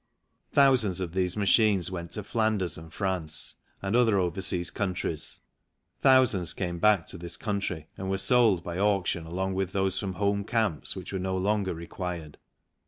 [0.51, 3.53] Thousands of these machines went to Flanders and France
[3.83, 5.41] and other overseas countries.
[6.01, 10.13] Thousands came back to this country and were sold by auction along with those from
[10.13, 12.39] home camps which were no longer required.